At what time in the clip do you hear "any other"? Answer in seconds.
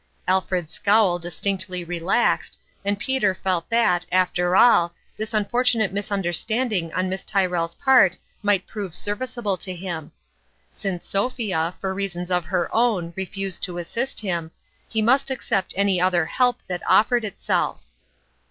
15.77-16.25